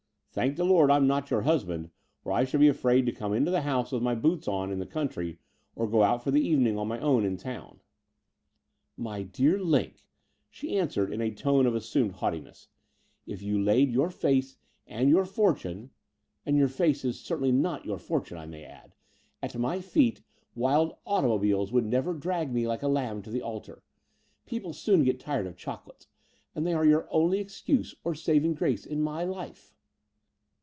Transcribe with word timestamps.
Thank 0.33 0.55
the 0.55 0.63
Lord 0.63 0.89
I'm 0.89 1.07
not 1.07 1.29
your 1.29 1.41
husband; 1.41 1.89
or 2.23 2.31
I 2.31 2.45
should 2.45 2.61
be 2.61 2.69
afraid 2.69 3.05
to 3.05 3.11
come 3.11 3.33
into 3.33 3.51
the 3.51 3.63
house 3.63 3.91
with 3.91 4.01
my 4.01 4.15
boots 4.15 4.47
on 4.47 4.71
in 4.71 4.79
the 4.79 4.85
country, 4.85 5.39
or 5.75 5.87
to 5.87 5.91
go 5.91 6.03
out 6.03 6.23
for 6.23 6.31
the 6.31 6.39
evening 6.39 6.77
on 6.77 6.87
my 6.87 6.99
own 6.99 7.25
in 7.25 7.35
town." 7.35 7.81
"My 8.95 9.23
dear 9.23 9.59
Line," 9.59 9.95
she 10.49 10.77
answered, 10.79 11.11
in 11.11 11.19
a 11.19 11.31
tone 11.31 11.65
of 11.67 11.75
as 11.75 11.83
sumed 11.85 12.13
haughtiness, 12.13 12.69
if 13.27 13.41
you 13.41 13.61
laid 13.61 13.91
your 13.91 14.09
face 14.09 14.55
and 14.87 15.09
your 15.09 15.23
158 15.23 15.57
The 15.57 15.63
Door 15.63 15.65
of 15.65 15.65
the 15.65 15.69
Unreal 15.69 15.89
fortune— 15.89 15.91
and 16.45 16.57
your 16.57 16.67
face 16.69 17.03
is 17.03 17.19
certainly 17.19 17.51
not 17.51 17.85
your 17.85 17.97
fortune, 17.97 18.37
I 18.37 18.45
may 18.45 18.63
add— 18.63 18.95
^at 19.43 19.59
my 19.59 19.79
f 19.79 19.93
eet^wild 19.95 20.95
automobiles 21.05 21.73
would 21.73 21.85
never 21.85 22.13
drag 22.13 22.53
me 22.53 22.65
like 22.65 22.83
a 22.83 22.87
lamb 22.87 23.21
to 23.23 23.29
the 23.31 23.41
altar. 23.41 23.83
People 24.45 24.71
soon 24.71 25.03
get 25.03 25.19
tired 25.19 25.45
of 25.45 25.57
chocolates; 25.57 26.07
and 26.55 26.65
they 26.65 26.71
are 26.73 26.85
your 26.85 27.09
only 27.11 27.39
excuse 27.39 27.95
or 28.05 28.15
saving 28.15 28.53
grace 28.53 28.85
in 28.85 29.01
my 29.01 29.25
life." 29.25 29.75